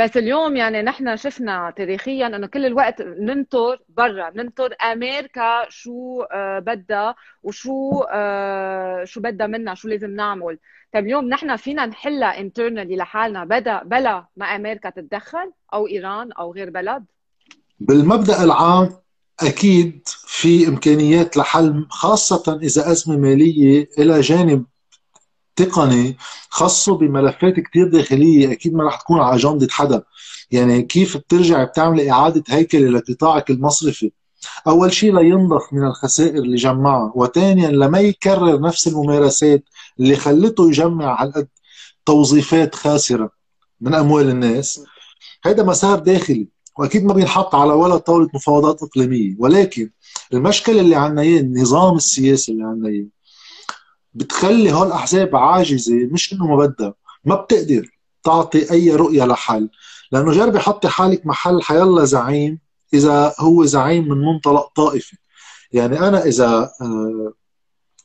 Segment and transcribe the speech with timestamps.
[0.00, 6.58] بس اليوم يعني نحن شفنا تاريخيا إنه كل الوقت ننطر برا ننطر أمريكا شو آه،
[6.58, 10.58] بدها وشو آه، شو بدها منا شو لازم نعمل.
[10.92, 16.52] طيب اليوم نحن فينا نحلها انترنالي لحالنا بدا بلا ما أمريكا تتدخل أو إيران أو
[16.52, 17.04] غير بلد؟
[17.80, 18.88] بالمبدأ العام
[19.42, 24.64] أكيد في إمكانيات لحل خاصة إذا أزمة مالية إلى جانب
[25.64, 26.16] تقني
[26.50, 30.02] خاصة بملفات كتير داخلية أكيد ما رح تكون على اجنده حدا.
[30.50, 34.12] يعني كيف بترجع بتعمل إعادة هيكله لقطاعك المصرفي؟
[34.66, 39.64] أول شيء لينضف من الخسائر اللي جمعها وثانيا لما يكرر نفس الممارسات
[40.00, 41.48] اللي خلته يجمع هالقد
[42.06, 43.30] توظيفات خاسرة
[43.80, 44.84] من أموال الناس.
[45.44, 49.34] هذا مسار داخلي وأكيد ما بينحط على ولا طاولة مفاوضات إقليمية.
[49.38, 49.90] ولكن
[50.34, 53.06] المشكل اللي عندنا إياه النظام السياسي اللي عندنا إياه
[54.14, 57.90] بتخلي هول الاحزاب عاجزة مش إنه ما بدها ما بتقدر
[58.24, 59.68] تعطي أي رؤية لحل
[60.12, 62.58] لأنه جربي حطي حالك محل حيلا زعيم
[62.94, 65.16] إذا هو زعيم من منطلق طائفي.
[65.72, 67.32] يعني أنا إذا آه،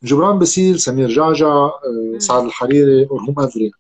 [0.04, 3.72] جبران باسيل سمير جعجع آه، سعد الحريري وهلم جرا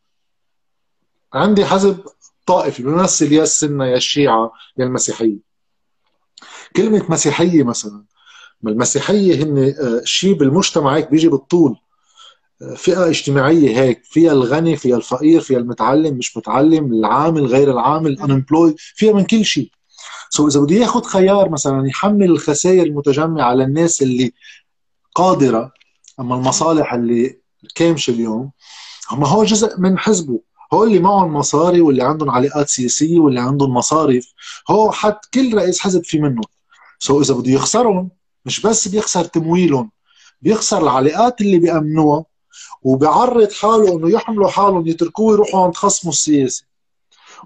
[1.34, 1.98] عندي حزب
[2.46, 5.38] طائفي بيمثل يا السنة يا الشيعة يا المسيحية.
[6.76, 8.04] كلمة مسيحية مثلا.
[8.64, 11.76] المسيحية هن آه، شيء بالمجتمع هيك بيجي بالطول.
[12.76, 18.17] فئة اجتماعية هيك فيها الغني فيها الفقير فيها المتعلم مش متعلم العامل غير العامل ال
[18.17, 19.72] unemployed فيها من كل شيء.
[20.30, 24.34] so إذا بده ياخذ خيار مثلا يحمل الخسائر المتجمعة على الناس اللي
[25.16, 25.72] قادرة
[26.20, 27.40] أما المصالح اللي
[27.76, 28.52] كامشة اليوم
[29.12, 30.40] هم هو جزء من حزبه.
[30.74, 34.34] هو اللي معهم مصاري واللي عندهم علاقات سياسية واللي عندهم مصارف
[34.70, 36.42] هو حد كل رئيس حزب في منه.
[37.00, 38.10] so إذا بده يخسرهم
[38.46, 39.92] مش بس بيخسر تمويلهم
[40.42, 42.26] بيخسر العلاقات اللي بيأمنوها
[42.82, 46.66] وبيعرض حاله إنه يحملوا حالهم يتركوه يروحوا عند خصمه السياسي.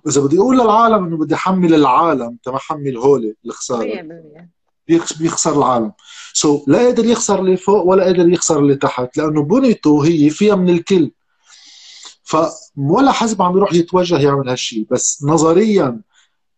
[0.05, 4.07] وإذا بدي أقول للعالم إنه بدي أحمل العالم تما حمل هولي الخسارة.
[5.19, 5.91] بيخسر العالم.
[6.33, 10.56] so, لا قادر يخسر اللي فوق ولا قادر يخسر اللي تحت لأنه بنيته هي فيها
[10.56, 11.11] من الكل.
[12.23, 12.38] ف
[12.78, 16.01] ولا حزب عم يروح يتوجه يعمل هالشيء بس نظريا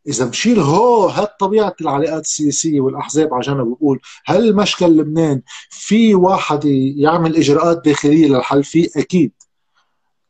[0.07, 6.15] إذا بشيل هو هاد طبيعه العلاقات السياسية والأحزاب على جنب وبقول هل مشكل لبنان في
[6.15, 9.31] واحد يعمل إجراءات داخلية للحل فيه؟ أكيد.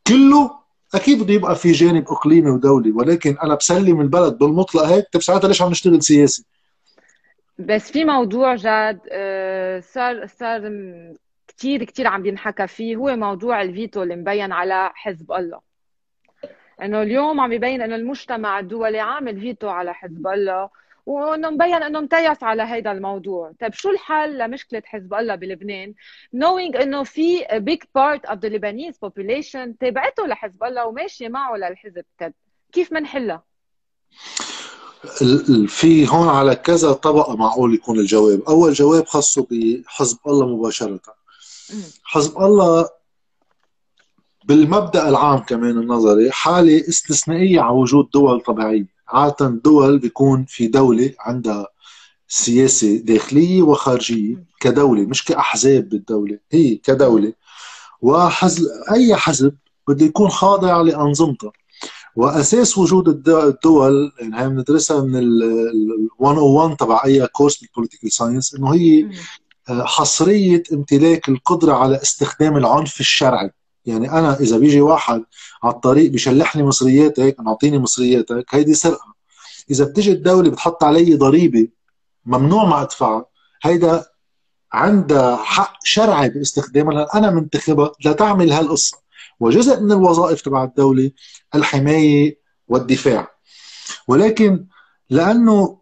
[0.07, 0.51] كله
[0.95, 5.47] أكيد بده يبقى في جانب إقليمي ودولي ولكن أنا بسلم البلد بالمطلق هيك طيب ساعتها
[5.47, 6.45] ليش عم نشتغل سياسي؟
[7.59, 10.61] بس في موضوع جاد آه، صار صار
[11.57, 12.95] كثير كثير عم بينحكى فيه.
[12.95, 15.70] هو موضوع الفيتو اللي مبين على حزب الله.
[16.81, 20.69] أنه اليوم عم يبين أنه المجتمع الدولي عامل فيتو على حزب الله
[21.05, 25.93] وأنه مبين أنه متيس على هيدا الموضوع، طيب شو الحل لمشكلة حزب الله بلبنان؟
[26.35, 32.03] knowing أنه في big part of the Lebanese population تابعته لحزب الله وماشية معه للحزب
[32.19, 32.33] طيب
[32.71, 33.43] كيف بنحلها؟
[35.67, 40.99] في هون على كذا طبقة معقول يكون الجواب، أول جواب خاصه بحزب الله مباشرة.
[42.03, 42.89] حزب الله
[44.43, 48.87] بالمبدأ العام كمان النظري حالة استثنائية على وجود دول طبيعية.
[49.09, 51.67] عادة دول بيكون في دولة عندها
[52.27, 57.33] سياسة داخلية وخارجية كدولة مش كأحزاب بالدولة هي كدولة.
[58.01, 59.55] وحزب أي حزب
[59.87, 61.51] بده يكون خاضع لانظمتها
[62.15, 68.55] وأساس وجود الدول يعني هي بندرسها من ال 101 تبع أي course بال political science
[68.55, 69.09] إنه هي
[69.69, 73.51] حصرية امتلاك القدرة على استخدام العنف الشرعي.
[73.85, 75.23] يعني أنا إذا بيجي واحد
[75.63, 79.13] على الطريق بيشلحني مصرياتك اعطيني مصرياتك هيدي سرقة.
[79.71, 81.67] إذا بتجي الدولة بتحط علي ضريبة
[82.25, 83.25] ممنوع ما ادفعها
[83.63, 84.05] هيدا
[84.73, 86.93] عندها حق شرعي باستخدامها.
[86.93, 88.97] لأن أنا منتخبها لتعمل هالقصة.
[89.39, 91.11] وجزء من الوظائف تبع الدولة
[91.55, 93.31] الحماية والدفاع.
[94.07, 94.65] ولكن
[95.09, 95.81] لأنه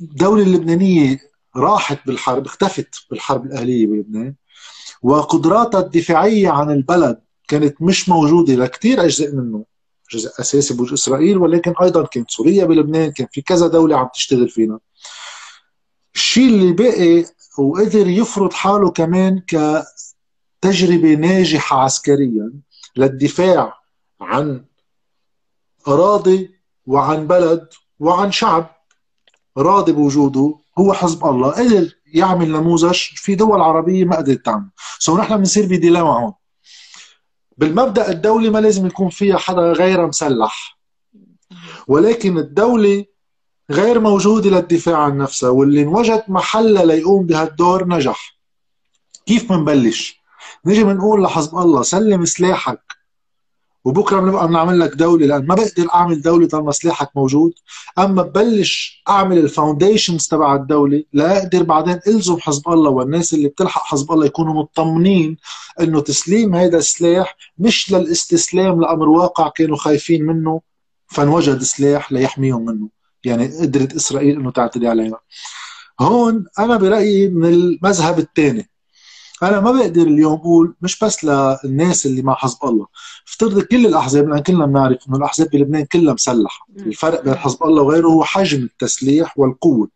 [0.00, 1.18] الدولة اللبنانية
[1.56, 4.34] راحت بالحرب اختفت بالحرب الأهلية بلبنان
[5.06, 9.64] وقدراتها الدفاعية عن البلد كانت مش موجودة لكثير أجزاء منه.
[10.12, 14.48] جزء أساسي بوجود إسرائيل ولكن أيضا كانت سوريا بلبنان كان في كذا دولة عم تشتغل
[14.48, 14.78] فينا.
[16.14, 17.24] الشيء اللي بقي
[17.58, 22.52] وقدر يفرض حاله كمان كتجربة ناجحة عسكريا
[22.96, 23.74] للدفاع
[24.20, 24.64] عن
[25.88, 26.50] أراضي
[26.86, 27.68] وعن بلد
[28.00, 28.70] وعن شعب
[29.58, 31.50] راضي بوجوده هو حزب الله.
[31.50, 34.70] قدر يعمل نموذج في دول عربية ما قدرت تعمل.
[34.98, 36.32] سو نحن بنصير بديلاما هون.
[37.58, 40.78] بالمبدأ الدولة ما لازم يكون فيها حدا غير مسلح.
[41.88, 43.04] ولكن الدولة
[43.70, 48.38] غير موجوده للدفاع عن نفسها واللي انوجد محلها ليقوم بهالدور نجح.
[49.26, 50.20] كيف بنبلش؟
[50.66, 52.85] نجي بنقول لحزب الله سلم سلاحك.
[53.86, 57.52] وبكرة بنبقى بنعمل لك دولة لأن ما بقدر أعمل دولة طالما سلاحك موجود.
[57.98, 63.84] أما ببلش أعمل الفاونديشنز تبع الدولة لا أقدر بعدين ألزم حزب الله والناس اللي بتلحق
[63.84, 65.36] حزب الله يكونوا مطمنين
[65.80, 70.60] إنه تسليم هذا السلاح مش للاستسلام لأمر واقع كانوا خايفين منه
[71.06, 72.88] فانوجد سلاح ليحميهم منه.
[73.24, 75.18] يعني قدرت إسرائيل إنه تعتدي علينا.
[76.00, 78.70] هون أنا برأيي من المذهب الثاني.
[79.42, 82.86] أنا ما بقدر اليوم أقول مش بس للناس اللي مع حزب الله
[83.28, 86.66] افترض كل الأحزاب لأن كلنا بنعرف إنه الأحزاب بلبنان كلها مسلحة.
[86.76, 89.88] الفرق بين حزب الله وغيره هو حجم التسليح والقوة.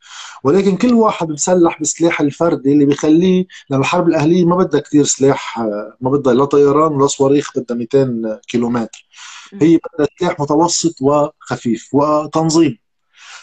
[0.45, 5.59] ولكن كل واحد مسلح بسلاح الفردي اللي بيخليه لأن الحرب الأهلية ما بدها كثير سلاح
[6.01, 9.07] ما بدها لا طيران ولا صواريخ بدها 200 كيلومتر.
[9.53, 12.79] هي بدها سلاح متوسط وخفيف وتنظيم.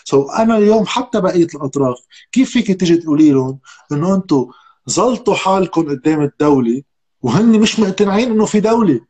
[0.04, 1.98] so أنا اليوم حتى بقية الأطراف
[2.32, 3.60] كيف فيك تيجي تقولي لهم
[3.92, 4.48] إنه أنتم
[4.88, 6.82] زلطوا حالكم قدام الدولة
[7.22, 9.02] وهن مش مقتنعين إنه في دولة.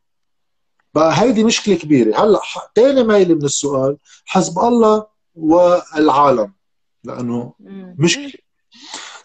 [0.93, 2.23] بقى هيدي مشكلة كبيرة.
[2.23, 2.39] هلأ
[2.75, 6.53] ثاني ميلة من السؤال حزب الله والعالم.
[7.03, 7.53] لأنه
[7.97, 8.33] مشكله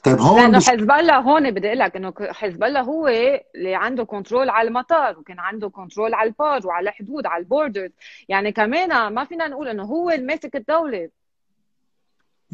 [0.04, 0.68] طيب هون لأنه مش...
[0.68, 5.18] حزب الله هون بدي أقول لك إنه حزب الله هو اللي عنده control على المطار
[5.18, 7.90] وكان عنده control على ال port وعلى الحدود على ال borders.
[8.28, 11.10] يعني كمان ما فينا نقول إنه هو اللي ماسك الدولة.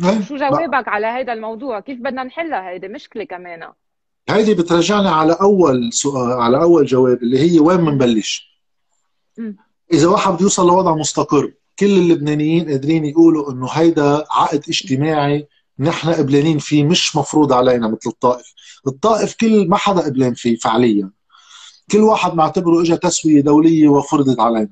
[0.05, 3.73] إيه؟ شو جوابك على هذا الموضوع؟ كيف بدنا نحلها؟ هيدي مشكلة كمان.
[4.31, 8.49] هيدي بترجعنا على أول سؤال على أول جواب اللي هي وين بنبلش
[9.93, 15.47] إذا واحد بده يوصل لوضع مستقر كل اللبنانيين قادرين يقولوا إنه هيدا عقد اجتماعي
[15.79, 18.55] نحن قبلانين فيه مش مفروض علينا مثل الطائف.
[18.87, 21.11] الطائف كل ما حدا قبلان فيه فعليا.
[21.91, 24.71] كل واحد معتبره اجى تسوية دولية وفرضت علينا.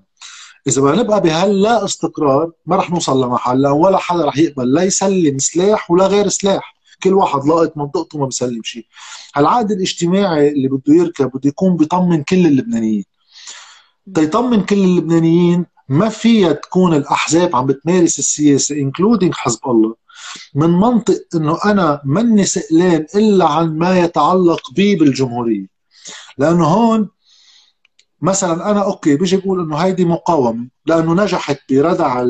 [0.68, 5.38] إذا بدنا نبقى بهاللا استقرار ما رح نوصل لمحل ولا حدا رح يقبل لا يسلم
[5.38, 6.75] سلاح ولا غير سلاح.
[7.02, 8.86] كل واحد لاقط منطقته ما بيسلم شيء.
[9.36, 13.04] العقد الاجتماعي اللي بده يركب بده يكون بيطمن كل اللبنانيين.
[14.14, 19.94] تيطمن كل اللبنانيين ما فيها تكون الأحزاب عم بتمارس السياسة including حزب الله.
[20.54, 25.66] من منطق إنه أنا مني سئلان إلا عن ما يتعلق بي بالجمهورية.
[26.38, 27.08] لأنه هون
[28.22, 32.24] مثلا أنا okay بيجي بقول إنه هيدي مقاومة لأنه نجحت بردع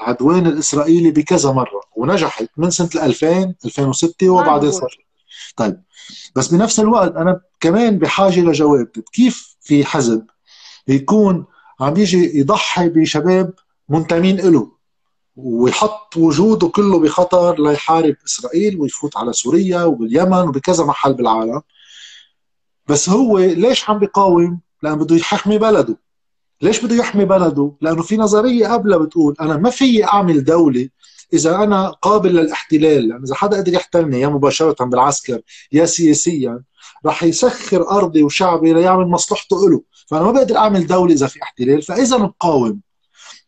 [0.00, 4.96] العدوان الإسرائيلي بكذا مرة ونجحت من سنة 2000 2006 وبعدين صار.
[5.56, 5.82] طيب
[6.36, 10.26] بس بنفس الوقت أنا كمان بحاجة لجواب طيب كيف في حزب
[10.88, 11.44] يكون
[11.80, 13.54] عم يجي يضحي بشباب
[13.88, 14.72] منتمين له
[15.36, 21.62] ويحط وجوده كله بخطر ليحارب إسرائيل ويفوت على سوريا وباليمن وبكذا محل بالعالم؟
[22.88, 25.96] بس هو ليش عم بيقاوم؟ لأنه بده يحمي بلده.
[26.62, 30.88] ليش بده يحمي بلده؟ لأنه في نظرية قبلها بتقول أنا ما في أعمل دولة
[31.32, 33.10] إذا أنا قابل للاحتلال.
[33.10, 35.40] يعني إذا حدا قدر يحتلني يا مباشرة بالعسكر
[35.72, 36.62] يا سياسيا
[37.06, 41.82] رح يسخر أرضي وشعبي ليعمل مصلحته له فأنا ما بقدر أعمل دولة إذا في احتلال
[41.82, 42.80] فإذا بقاوم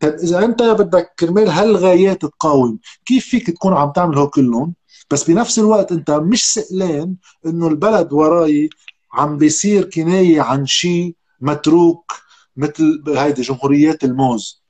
[0.01, 4.75] طيب إذا أنت بدك كرمال هالغايات تقاوم كيف فيك تكون عم تعمل هو كلهم؟
[5.11, 7.15] بس بنفس الوقت أنت مش سئلان
[7.47, 8.71] إنه البلد وراي
[9.13, 11.15] عم بيصير كناية عن شيء
[11.45, 12.13] متروك
[12.57, 14.65] مثل هيدي جمهوريات الموز.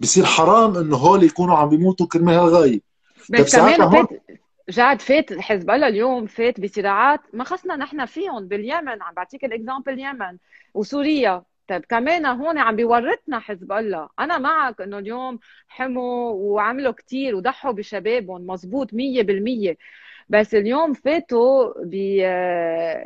[0.00, 2.80] بصير حرام إنه هول يكونوا عم بيموتوا كرمال هالغاية.
[3.30, 4.08] بس كمان فات
[4.68, 9.02] جاد فات حزب الله اليوم فات بصراعات ما خصنا نحن فيهم باليمن.
[9.02, 10.38] عم بعطيك ال example اليمن
[10.74, 11.42] وسوريا.
[11.68, 14.08] طيب كمان هون عم بيورطنا حزب الله.
[14.20, 15.38] أنا معك إنه اليوم
[15.68, 19.76] حموا وعملوا كتير وضحوا بشبابهم مزبوط 100%
[20.28, 21.72] بس اليوم فاتوا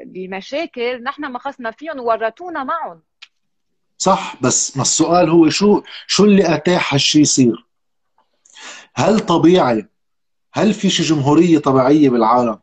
[0.05, 3.03] بمشاكل نحن ما خصنا فيهم وورطونا معهم.
[3.99, 7.67] صح بس ما السؤال هو شو شو اللي أتاح هالشيء يصير؟
[8.95, 9.89] هل طبيعي
[10.53, 12.59] هل في شي جمهورية طبيعية بالعالم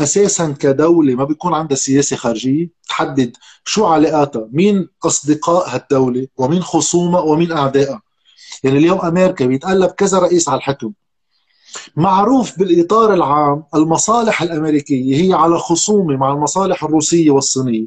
[0.00, 7.20] أساسا كدولة ما بيكون عندها سياسة خارجية تحدد شو علاقاتها مين أصدقاء هالدولة ومين خصومها
[7.20, 8.02] ومين اعدائها
[8.64, 10.92] يعني اليوم أمريكا بيتقلب كذا رئيس على الحكم.
[11.96, 17.86] معروف بالإطار العام المصالح الأمريكية هي على خصومه مع المصالح الروسية والصينية.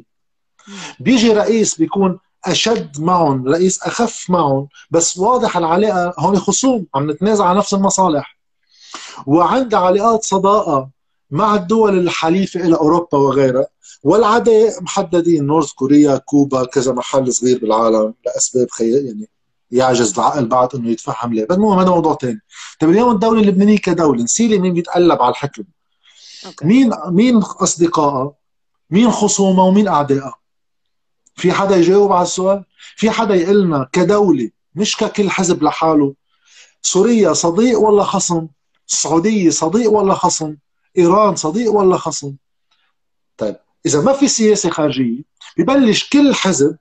[1.00, 7.44] بيجي رئيس بيكون أشد معهم رئيس أخف معهم بس واضح العلاقة هون خصوم عم نتنازع
[7.44, 8.38] على نفس المصالح.
[9.26, 10.88] وعندها علاقات صداقة
[11.30, 13.66] مع الدول الحليفة إلى أوروبا وغيرها
[14.02, 18.90] والعداء محددين نورث كوريا كوبا كذا محل صغير بالعالم لأسباب خي...
[19.06, 19.28] يعني
[19.70, 22.40] يعجز العقل بعد إنه يتفهم ليه بس المهم هذا موضوع ثاني
[22.80, 25.64] طيب اليوم الدولة اللبنانيه كدولة نسيلي مين بيتقلب على الحكم؟
[26.46, 26.64] أوكي.
[26.66, 28.32] مين مين اصدقائها
[28.90, 30.34] مين خصومها ومين اعدائها
[31.36, 32.64] في حدا يجاوب على السؤال؟
[32.96, 36.14] في حدا يقول لنا كدولة مش ككل حزب لحاله؟
[36.82, 38.46] سوريا صديق ولا خصم؟
[38.88, 40.56] السعودية صديق ولا خصم؟
[40.98, 42.34] إيران صديق ولا خصم؟
[43.36, 43.56] طيب
[43.86, 45.22] إذا ما في سياسة خارجية
[45.58, 46.76] ببلش كل حزب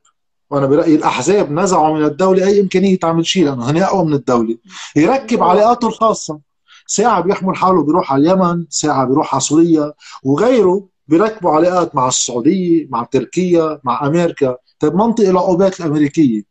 [0.53, 4.57] وأنا برأيي الأحزاب نزعوا من الدولة أي إمكانية تعمل شيء لأنه هن أقوى من الدولة.
[4.95, 6.39] يركب علاقاته الخاصة.
[6.87, 9.93] ساعة بيحمل حاله بيروح على اليمن ساعة بيروح على سوريا
[10.23, 14.57] وغيره بيركبوا علاقات مع السعودية مع تركيا مع أمريكا.
[14.79, 16.43] طيب منطق العقوبات الأمريكية.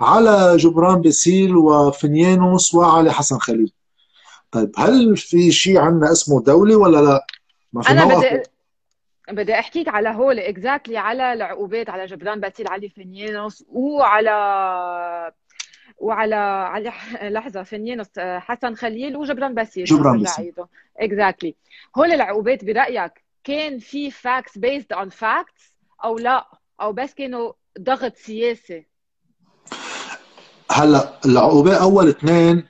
[0.00, 3.72] على جبران باسيل وفنيانوس وعلى حسن خليل.
[4.50, 7.26] طيب هل في شيء عندنا اسمه دولة ولا لا؟
[7.72, 8.42] ما في أنا بدي
[9.28, 15.32] بدي أحكيك على هول exactly على العقوبات على جبران باسيل علي فنيانوس وعلى
[15.98, 16.92] وعلى على
[17.22, 20.54] لحظة فنيانوس حسن خليل وجبران باسيل جبران باسيل
[20.98, 21.54] exactly
[21.96, 23.12] هول العقوبات برأيك
[23.44, 26.46] كان في facts based on facts أو لا؟
[26.80, 28.86] أو بس كانوا ضغط سياسي؟
[30.72, 32.68] هلا العقوبات أول اثنين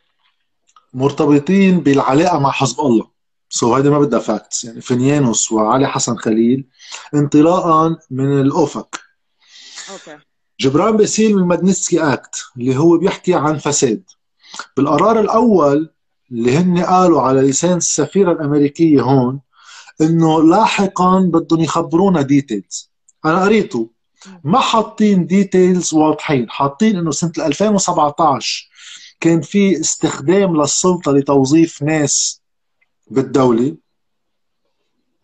[0.95, 3.16] مرتبطين بالعلاقة مع حزب الله.
[3.57, 6.67] so هيدي ما بدها facts يعني فنيانوس وعلي حسن خليل
[7.15, 9.01] انطلاقا من ال OFAC.
[9.91, 10.19] okay.
[10.61, 14.03] جبران باسيل من ال Magnitsky Act اللي هو بيحكي عن فساد.
[14.77, 15.91] بالقرار الأول
[16.33, 19.41] اللي هن قالوا على لسان السفيرة الأمريكية هون
[20.01, 22.91] إنه لاحقا بدهم يخبرونا details
[23.25, 23.91] أنا قريته.
[24.45, 26.51] ما حاطين details واضحين.
[26.51, 28.69] حاطين إنه سنة 2017
[29.21, 32.46] كان في استخدام للسلطة لتوظيف ناس
[33.11, 33.77] بالدولة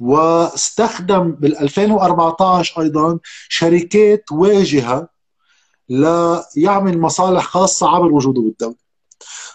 [0.00, 5.08] واستخدم بال 2014 أيضا شركات واجهة
[5.88, 8.82] ليعمل مصالح خاصة عبر وجوده بالدولة.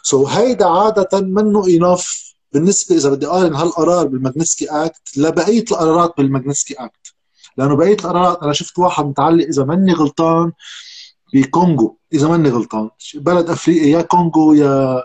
[0.03, 6.13] so هيدا عادة منه enough بالنسبة إذا بدي اقارن هالقرار بال Magnitsky Act لبقية القرارات
[6.17, 7.13] بال Magnitsky Act
[7.57, 10.51] لأنه بقية القرارات أنا شفت واحد متعلق إذا ماني غلطان
[11.33, 11.97] بكونغو.
[12.13, 15.03] إذا ماني غلطان بلد أفريقي يا كونغو يا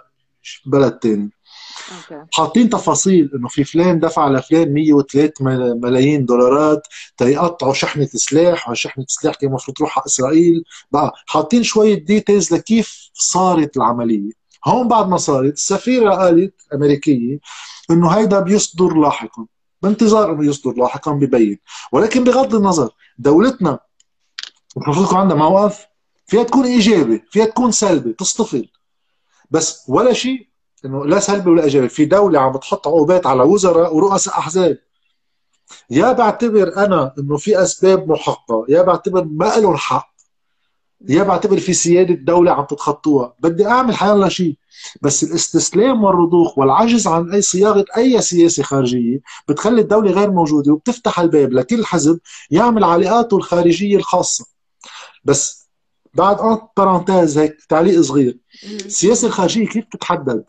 [0.67, 1.31] بلد تاني.
[2.33, 5.33] حاطين تفاصيل إنه في فلان دفع لفلان 103
[5.75, 6.83] ملايين دولارات
[7.17, 10.65] تيقطعوا شحنة سلاح وشحنه سلاح كان المفروض تروح على إسرائيل.
[10.93, 14.31] بقى حاطين شوية details لكيف صارت العملية.
[14.67, 17.39] هون بعد ما صارت السفيرة قالت أمريكية
[17.91, 19.47] إنه هيدا بيصدر لاحقا.
[19.83, 21.59] بانتظار إنه يصدر لاحقا ببين.
[21.93, 23.79] ولكن بغض النظر دولتنا
[24.77, 25.87] المفروض يكون عندها موقف
[26.27, 28.69] فيها تكون ايجابي فيها تكون سلبي تصطفل
[29.51, 30.49] بس ولا شيء
[30.85, 31.89] إنه لا سلبي ولا إيجابي.
[31.89, 34.79] في دولة عم بتحط عقوبات على وزراء ورؤساء أحزاب.
[35.91, 38.67] يا بعتبر أنا إنه في أسباب محقة.
[38.69, 40.13] يا بعتبر ما لهم حق.
[41.09, 43.35] يا بعتبر في سيادة دولة عم تتخطوها.
[43.41, 44.57] بدي أعمل حيالله شيء.
[45.03, 51.21] بس الاستسلام والرضوخ والعجز عن أي صياغة أي سياسة خارجية بتخلي الدولة غير موجودة وبتفتح
[51.21, 52.21] الباب لكل حزب
[52.51, 54.47] يعمل علاقاته الخارجية الخاصة.
[55.25, 55.69] بس
[56.15, 58.39] بعد en parenthèse هيك تعليق صغير.
[58.65, 60.45] السياسة الخارجية كيف تتحدد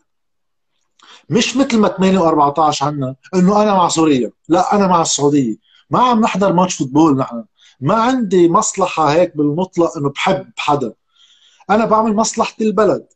[1.30, 4.30] مش مثل ما 8 و14 عنا إنه أنا مع سوريا.
[4.48, 5.56] لا أنا مع السعودية.
[5.90, 7.44] ما عم نحضر match football نحن.
[7.80, 10.92] ما عندي مصلحة هيك بالمطلق إنه بحب حدا.
[11.70, 13.06] أنا بعمل مصلحة البلد.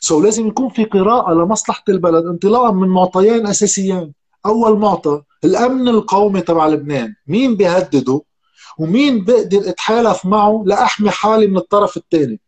[0.00, 4.12] so لازم يكون في قراءة لمصلحة البلد انطلاقا من معطيين أساسيين.
[4.46, 7.14] أول معطى الأمن القومي تبع لبنان.
[7.26, 8.22] مين بيهدده؟
[8.78, 12.40] ومين بقدر اتحالف معه لأحمي حالي من الطرف الثاني؟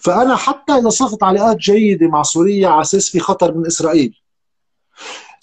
[0.00, 4.21] فأنا حتى إذا صفت علاقات جيدة مع سوريا على أساس في خطر من إسرائيل.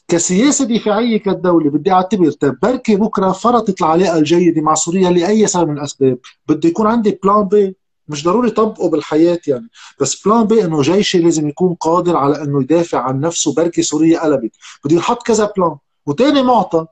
[0.08, 5.70] كسياسة دفاعية كالدولة بدي أعتبر طيب بركي بكره فرطت العلاقه الجيده مع سوريا لأي سبب
[5.70, 6.18] من الأسباب.
[6.48, 7.76] بده يكون عندي plan B
[8.08, 9.70] مش ضروري طبقه بالحياة يعني.
[10.00, 14.24] بس plan B إنه جيشي لازم يكون قادر على إنه يدافع عن نفسه بركي سوريا
[14.24, 14.52] قلبت.
[14.86, 16.86] بده يحط كذا plan وتاني معطى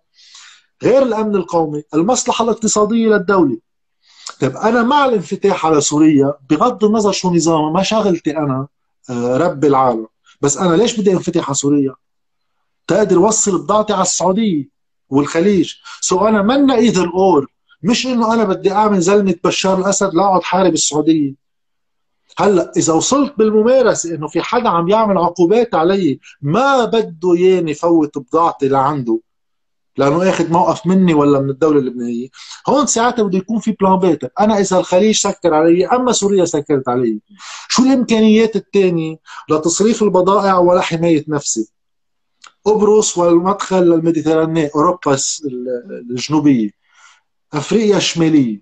[0.84, 3.58] غير الأمن القومي المصلحة الاقتصادية للدولة.
[4.42, 8.68] طيب أنا مع الانفتاح على سوريا بغض النظر شو نظامها ما شغلتي أنا
[9.10, 10.08] آه، رب العالم.
[10.42, 11.96] بس أنا ليش بدي انفتح على سوريا؟
[12.88, 14.70] تقدر وصل بضاعتي على السعودية
[15.10, 15.74] والخليج.
[16.02, 17.48] so أنا منا either or
[17.84, 21.36] مش إنه أنا بدي أعمل زلمة بشار الأسد لاقعد حارب السعودية.
[22.38, 28.18] هلأ إذا وصلت بالممارسة إنه في حدا عم يعمل عقوبات علي ما بده ياني فوت
[28.18, 29.20] بضاعتي لعنده.
[29.98, 32.28] لأنه أخذ موقف مني ولا من الدولة اللبنانية.
[32.70, 36.90] هون ساعتها بده يكون في plan B أنا إذا الخليج سكر علي أما سوريا سكرت
[36.90, 37.20] علي.
[37.70, 39.18] شو الإمكانيات الثانية
[39.50, 41.77] لتصريف البضائع ولا حماية نفسي؟
[42.68, 45.18] قبرص والمدخل لل Méditerranée اوروبا
[46.10, 46.70] الجنوبيه
[47.54, 48.62] أفريقيا الشماليه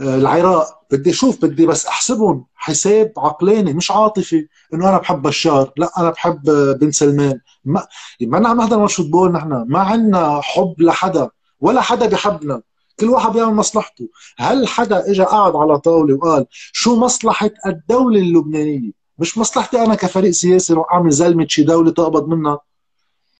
[0.00, 0.80] آه، العراق.
[0.90, 6.10] بدي أشوف بدي بس أحسبهم حساب عقلاني مش عاطفي إنه أنا بحب بشار لا أنا
[6.10, 6.42] بحب
[6.80, 7.40] بن سلمان.
[7.64, 7.86] ما
[8.20, 9.64] ما عم نحضر ماتش فوتبول نحن.
[9.68, 12.62] ما عندنا حب لحدا ولا حدا بحبنا
[13.00, 14.08] كل واحد بيعمل مصلحته.
[14.38, 20.30] هل حدا اجى قعد على طاولة وقال شو مصلحة الدولة اللبنانية؟ مش مصلحتي أنا كفريق
[20.30, 22.58] سياسي أعمل زلمة شي دولة تقبض منها؟